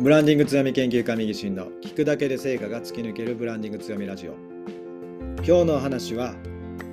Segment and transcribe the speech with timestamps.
[0.00, 4.34] ブランディング強み研究家右進の聞くだけで成果が突き抜けるブランディング強みラジオ。
[5.44, 6.34] 今日のお話は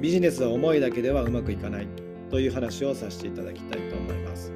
[0.00, 1.86] ビジネスは思いだけではうまくいかない。
[2.32, 4.52] という話をさせていただきたいと思います。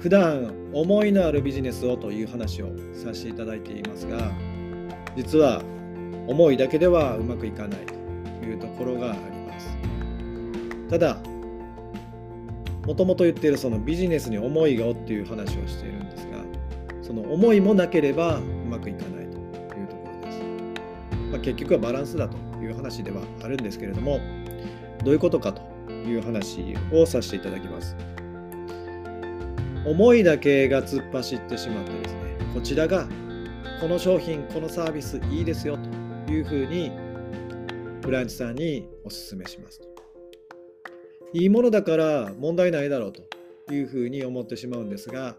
[0.00, 4.32] 普段思いのあるビジネスをという話をさせていただいていますが
[5.14, 5.60] 実は
[6.28, 7.80] 思いだけではうまくいかない。
[8.40, 9.76] というところがあります。
[10.88, 11.18] ただ
[12.86, 16.31] もともと言っているそのビジネスに思いがおっていう話をしているんですが
[17.12, 20.40] その思いもなければうまくいかないというところです、
[21.30, 24.18] まあ、結局はバランスだという話ではあるんですけれども
[25.04, 27.94] どういうことかという話をさせていただきます。
[29.84, 32.20] 思いだけが突っ走ってしまってですね
[32.54, 33.08] こちらが
[33.80, 35.76] この商品このサービスいいですよ
[36.26, 36.92] というふうに
[38.02, 39.88] クラントさんにお勧めしますと。
[41.34, 45.36] いいものだから問題ないだろうというふうに思ってしまうんですが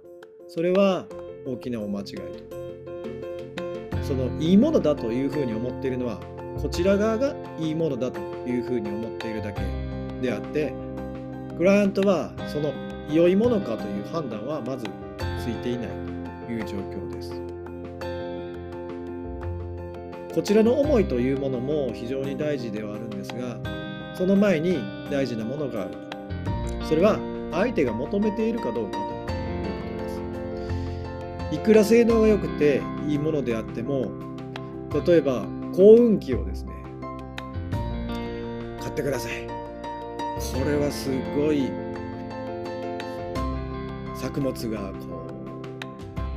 [0.49, 1.07] それは
[1.45, 2.63] 大きなお間違いと。
[4.03, 6.19] そのいいものだというふうに思っているのは
[6.61, 9.61] こちら側がいいものだというふうに思っているだけ
[10.21, 10.73] であって
[11.57, 12.73] クライアントはその
[13.09, 14.85] 良いものかという判断はまず
[15.39, 15.87] ついていない
[16.45, 17.31] という状況です。
[20.33, 23.59] こちらの思いというものも非常に大事ではあるんですが
[24.15, 24.79] その前に
[25.11, 25.91] 大事なものがある
[26.87, 27.19] それは
[27.51, 29.12] 相手が求めているかどうかと。
[31.53, 34.11] いくら性能が良くていいものであっても
[35.05, 36.73] 例えば幸運期をですね
[38.81, 39.47] 買ってください。
[39.47, 39.53] こ
[40.65, 41.69] れはすごい
[44.15, 44.95] 作物がこ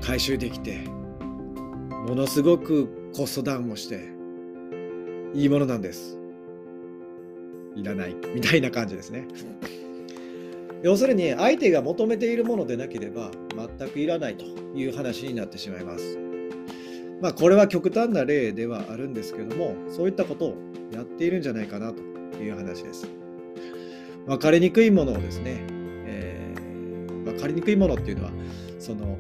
[0.00, 0.84] う回収できて
[2.06, 4.08] ものすごくコストダウンもして
[5.34, 6.18] いいものなんです。
[7.74, 9.26] いらないみたいな感じですね。
[10.82, 13.30] 要するに相手が求めているものでなければ
[13.78, 16.18] 全くいらないという話になってしまいます。
[17.20, 20.54] まあこれは極端な例ではあるんですけどもそういったことを
[20.92, 22.02] やっているんじゃないかなと
[22.38, 23.08] いう話です。
[24.26, 25.64] 分かりにくいものをですね、
[26.06, 28.32] えー、分かりにくいものっていうのは
[28.78, 29.16] その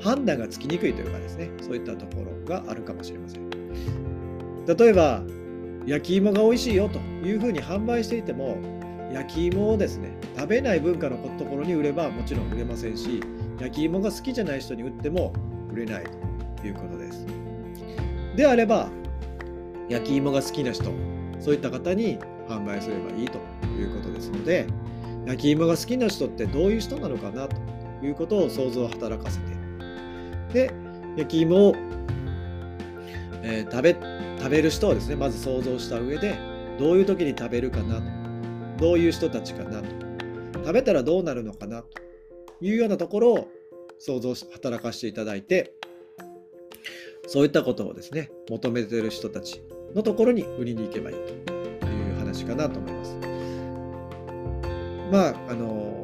[0.00, 3.50] 判断がつきにくいというかですねそういったところがあるかもしれません。
[4.66, 5.22] 例えば
[5.86, 8.56] 焼き芋が美味しいよというふうに販売していても
[9.12, 13.20] 焼き芋をですね食べない文化のところに売ればもちろん売れませんし
[13.60, 15.32] 焼き芋が好きじゃない人に売っても
[15.72, 16.04] 売れない
[16.60, 17.26] ということです。
[18.36, 18.88] であれば
[19.88, 20.84] 焼き芋が好きな人
[21.38, 22.18] そういった方に
[22.48, 23.38] 販売すればいいと
[23.78, 24.66] いうことですので
[25.26, 27.56] 焼き芋が好きな人ってどういう人なのかなと
[28.02, 29.44] いうことを想像を働かせて
[30.52, 30.74] で
[31.16, 31.74] 焼き芋を、
[33.42, 33.96] えー、食べ
[34.38, 36.36] 食べる人をですねまず想像した上で
[36.78, 38.02] どういう時に食べるかなと
[38.78, 39.86] どういう人たちかなと
[40.54, 41.88] 食べたらどうなるのかなと
[42.62, 43.48] いうようなところを
[43.98, 45.74] 想像し働かせていただいて
[47.26, 49.62] そういったことをですね求めてる人たち
[49.94, 53.16] のところに売りに行けばいいという話かなと思います。
[55.10, 56.02] まああの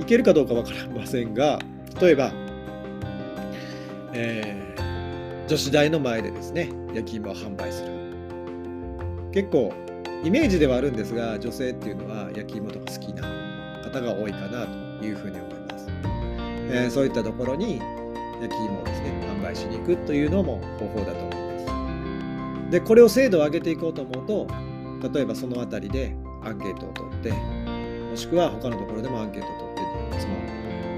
[0.00, 1.58] いけるかどうか分かりませんが
[2.00, 2.32] 例えば、
[4.14, 7.92] えー、女子大の前でですね焼き芋を販売する
[9.32, 9.72] 結構
[10.24, 13.49] イメージではあるんですが女性っていうのは焼き芋とか好きな
[13.90, 15.86] 方が多いかなというふうに思います、
[16.70, 17.80] えー、そういったところに
[18.40, 22.70] 焼き芋をですね販売しに行くというのも方法だと思います。
[22.70, 24.46] でこれを精度を上げていこうと思うと
[25.12, 30.34] 例えばその辺りでアンケートを取ってもしくは他のところでもアンケートを取ってその、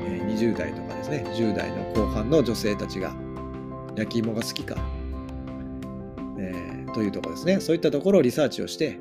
[0.06, 3.14] え20代とかですね10代の後半の女性たちが
[3.96, 4.76] 焼き芋が好きか、
[6.38, 7.60] えー、というところですね。
[7.60, 8.98] そういったところをリサーチをして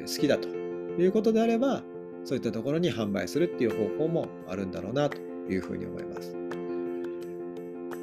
[0.00, 1.82] 好きだということであれば
[2.24, 5.18] そういったところに販売するっていう方法もあるんだろうなと
[5.48, 6.36] いうふうに思います。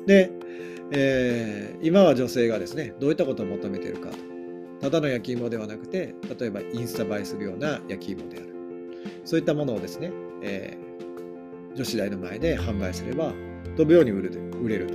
[0.06, 0.32] で、
[0.92, 4.18] えー、今は女性がですねどういったことを求めているかと
[4.82, 8.54] ただの焼き芋ではなくて例えばインスタ映えするような焼き芋である
[9.24, 10.12] そういったものをですね、
[10.42, 13.34] えー、女子大の前で販売すれば
[13.78, 14.32] 飛ぶように売る
[14.64, 14.94] 売れると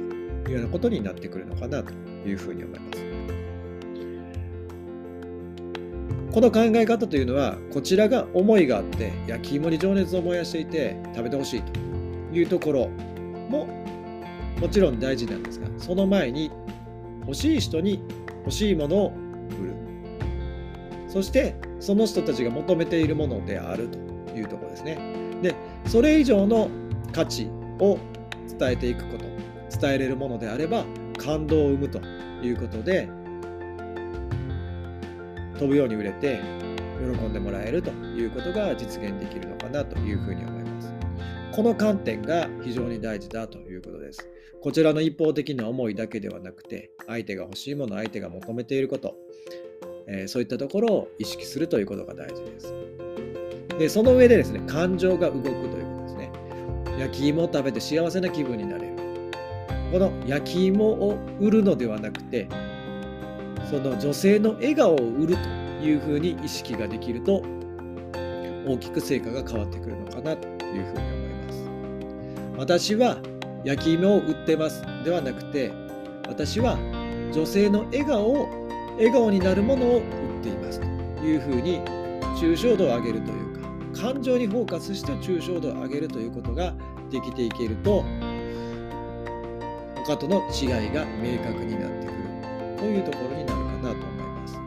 [0.51, 1.93] いうようなことになってくるのかなと
[2.27, 3.44] いうふうに思います。
[6.33, 11.81] この考え方というのはこちらが思いがあって焼き芋に情熱を燃やしていて食べてほしいと
[12.37, 12.89] いうところ
[13.49, 13.67] も
[14.61, 16.51] もちろん大事なんですがその前に
[17.21, 18.03] 欲しい人に
[18.45, 19.13] 欲しいものを
[19.61, 19.75] 売る。
[21.09, 23.99] そしてその人たちが求めているものであると
[24.37, 24.99] いうところですね。
[25.43, 25.55] で
[25.87, 26.69] それ以上の
[27.13, 27.99] 価値を
[28.59, 29.25] 伝えていくこと
[29.81, 30.85] 伝えれるものであれば
[31.17, 32.01] 感動を生むと
[32.43, 33.09] いうことで
[35.55, 36.41] 飛ぶように売れて
[36.99, 40.93] 喜んでもらえるということが実現できるのかなというふうに思います。
[41.53, 44.29] この観点が非常に大事だということです。
[44.61, 49.15] こちらの一方的な思いだけではなくて、相手が欲しいもの、相手が求めていること、
[50.09, 52.75] えー、そういったところを意識するということが大事です。
[53.79, 56.33] で、その上でですね、感情が動くということですね。
[56.99, 58.95] 焼き芋を食べて幸せな気分になれる。
[59.93, 62.49] この焼き芋を売るのではなくて、
[63.71, 67.43] その女性の笑顔を売るというふうに意識ができると、
[68.67, 71.71] 大きく成果が変わってくるのかなというふうに思います。
[72.57, 73.19] 私は
[73.65, 75.73] 焼き芋を売ってますではなくて、
[76.29, 76.79] 私は
[77.33, 78.49] 女性の笑顔を
[78.97, 80.03] 笑顔になるものを売っ
[80.43, 80.87] ていますと
[81.25, 81.81] いうふうに
[82.37, 83.61] 抽象度を上げるという
[83.95, 86.75] か感情にフォーカスして抽象度を上げるということが
[87.11, 88.05] できていけると
[90.07, 92.04] 他との違いが明確になって
[92.85, 94.61] というところになるかなと思います。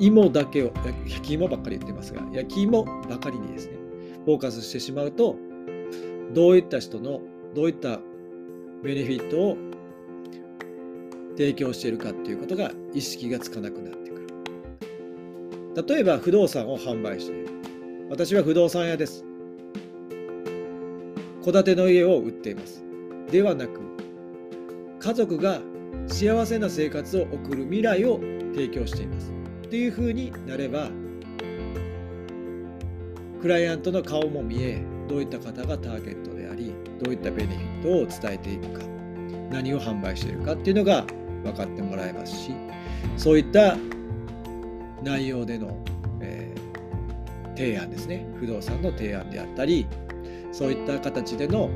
[0.00, 0.72] 芋だけを
[1.06, 3.74] 焼き芋ばっかり言ってますが焼き芋ばかりにですね
[4.24, 5.36] フォーカスしてしまうと
[6.32, 7.20] どういった人の
[7.54, 8.00] どういった
[8.82, 9.56] ベネフィットを
[11.36, 15.86] 提供しているかっていうことが意識がつかなくなってくる。
[15.86, 17.48] 例えば不動産を販売している。
[18.10, 19.24] 私は不動産屋です。
[21.44, 22.82] 戸建ての家を売っています。
[23.30, 23.80] ではなく、
[24.98, 25.60] 家族が
[26.06, 28.20] 幸せな生活を送る未来を
[28.54, 29.32] 提供しています。
[29.66, 30.90] っていうふうになれば、
[33.40, 38.84] クライアントの顔も見え、どういった方がターゲットであり、どういったベネフィットを伝えていくか、
[39.50, 41.04] 何を販売しているかっていうのが
[41.42, 42.52] 分かってもらえますし
[43.16, 43.76] そういった
[45.02, 45.82] 内容での、
[46.20, 49.86] えー、提案ですね不動産の提案であったり
[50.52, 51.70] そういった形での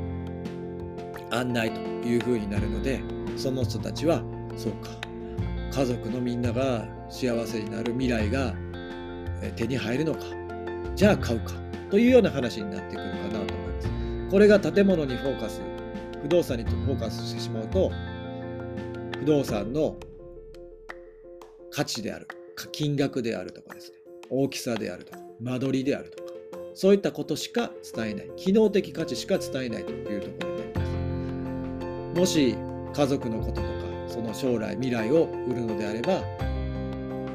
[1.31, 3.01] 案内というふうになるので
[3.37, 4.23] その人たちは
[4.57, 4.91] そうか。
[5.73, 8.55] 家族のみんなが幸せになる未来が
[9.57, 10.21] 手に入るのか。
[10.95, 11.53] じゃあ買うか。
[11.91, 13.89] というような話になってくるかなと思います。
[14.31, 15.61] これが建物にフォーカス
[16.23, 17.91] 不動産にフォーカスしてしまうと
[19.19, 19.97] 不動産の
[21.71, 22.29] 価値である
[22.73, 23.99] 金額であるとかですね。
[24.31, 26.31] 大きさであるとか間取りであるとか
[26.75, 28.31] そういったことしか伝えない。
[28.37, 30.73] 機能的価値しか伝えないというところになり
[32.13, 32.21] ます。
[32.21, 32.57] もし
[32.95, 33.67] 家族のこととか
[34.07, 36.23] その将来未来を売るのであれば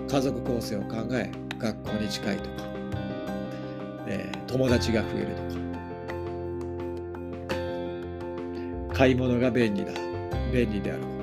[0.07, 1.29] 家族構成を考え
[1.59, 2.49] 学校に近いとか、
[4.07, 5.59] えー、友達が増えるとか。
[8.93, 9.93] 買い物が便利だ
[10.51, 11.13] 便利であるとか。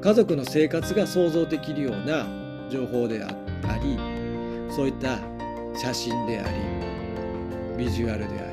[0.00, 2.26] 家族の生活が想像できるような
[2.70, 3.28] 情報であ
[3.82, 3.98] り
[4.74, 5.18] そういった
[5.76, 6.48] 写真であ
[7.76, 8.52] りビジュアルであ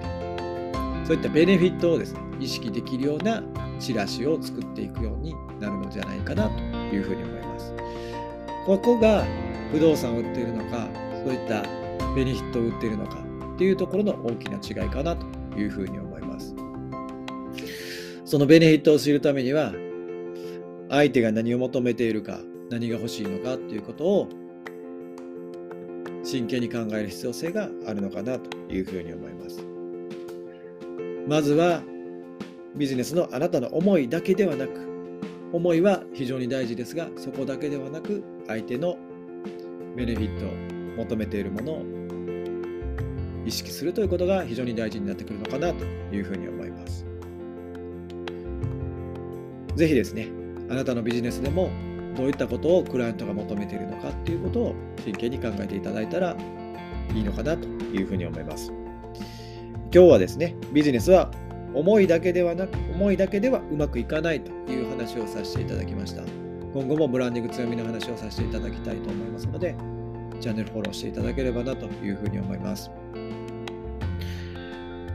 [1.04, 3.42] りそういったベネフィットをですね意識できるような
[3.80, 6.60] チラシを作っていくようになるのじゃないかなと
[6.94, 7.74] いうふうに思います。
[8.66, 9.26] ここが
[9.72, 10.88] 不動産を売っているのか
[11.24, 11.64] そういった
[12.16, 13.18] ベネフィットを売っているのか
[13.56, 15.26] っていうところの大きな違いかなと
[15.58, 16.56] いうふうに思います。
[18.26, 19.74] そのベネフィットを知るためには
[20.90, 22.40] 相手が何を求めているか
[22.70, 24.30] 何が欲しいのかっていうことを
[26.24, 29.64] 真剣に考える必要性があるのかなというふうに思います
[31.28, 31.82] まずは
[32.76, 34.96] ビジネスのあなたの思いだけではなく
[35.54, 38.98] 思いは非常に大事ですがそこだけではなく相手の
[39.96, 40.50] ベネフィットを
[40.98, 41.86] 求めているものを
[43.46, 47.06] 意識するということが非常に大事になってくるのかなというふうに思います。
[49.76, 50.30] ぜひですね
[50.70, 51.70] あなたのビジネスでも
[52.16, 56.36] どういったことをクライアントが求めているのかっていうことを真剣に考えていただいたら
[57.14, 58.74] いいのかなというふうに思います。
[59.94, 61.32] 今日はですね、ビジネスは
[61.76, 66.24] 思いだけではなく、思いだけではうまくいかないという話をさせていただきました。
[66.74, 69.76] 今後もブランディング強みの話をさせていただきたいと思いますので、
[70.40, 72.90] チャンネルフォローしていただければなというふうに思います。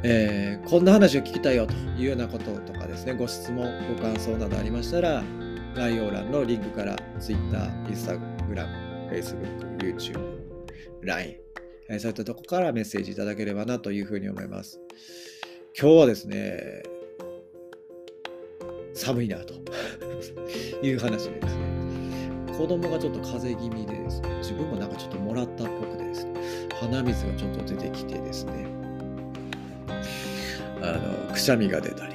[0.02, 5.22] えー、こんな話を聞きたいよというようなこととかですね、ご質問、ご感想などありましたら、
[5.74, 10.40] 概要欄のリンクから Twitter、Instagram、Facebook、YouTube、
[11.02, 11.36] LINE、
[11.98, 14.80] そういったとこからメッセージいただければなというふうに思います。
[15.78, 16.82] 今日はですね、
[18.92, 19.54] 寒いなと。
[20.82, 21.62] いう話でですね、
[22.56, 26.32] 子供がちょっと風邪気味でですね、自分もなんかちょっともらったっぽくてですね、
[26.80, 28.66] 鼻水がちょっと出てきてですね、
[30.82, 32.14] あのくしゃみが出たり、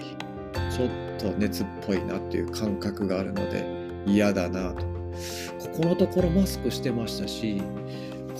[0.70, 3.66] ちょっと熱っぽいなっていう感覚があるので
[4.06, 4.84] 嫌だなと。
[5.60, 7.62] ここのところマスクしてましたし、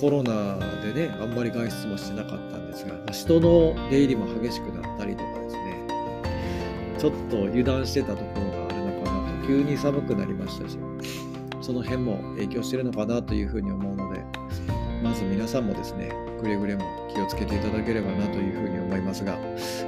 [0.00, 5.86] コロナでね、あんまり外出もしてなかったんですが、人の出入りも激しくなったりとかですね、
[6.98, 10.78] ちょっと油断してたところがあるのかなと、急に寒くなりましたし、
[11.62, 14.22] その辺も影響してるのかなというふうに思うので、
[15.02, 16.10] マず皆さんもですね、
[16.40, 16.84] くれぐれも
[17.14, 19.38] 気をつけていただければなというふうに思いますが、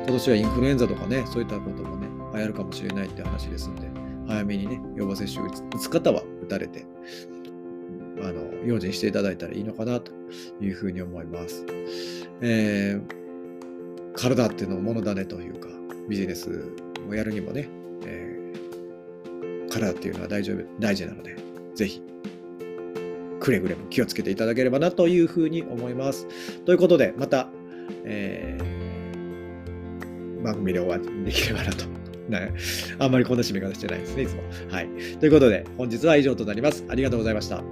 [0.04, 3.88] 今年はインフルエンザとかね、そういったこともね、流行るかもしれないって話ですので、
[4.26, 6.86] 早めにね、予防接種打つ方は打たれて、
[8.22, 10.12] あの、用心していただいたらいいのかなと
[10.60, 11.64] いうふうに思います。
[12.40, 15.68] えー、体っていうのものだねというか、
[16.08, 16.72] ビジネス
[17.08, 17.68] をやるにもね、
[18.04, 21.36] えー、体っていうのは大丈夫、大事なので、
[21.74, 22.02] ぜひ、
[23.40, 26.26] くれぐれも気をつけていただければなというふうに思います。
[26.64, 27.48] ということで、また、
[28.04, 31.84] えー、番組でお会いできればなと、
[32.98, 34.42] あんまりこんな締め方してないですね、いつも。
[34.70, 34.88] はい。
[35.18, 36.84] ということで、本日は以上となります。
[36.88, 37.62] ありがとうございました。